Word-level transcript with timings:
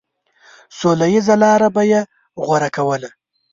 سوله 0.77 1.05
ييزه 1.15 1.35
لاره 1.41 1.69
به 1.75 1.83
يې 1.91 2.01
غوره 2.45 2.69
کوله. 2.75 3.09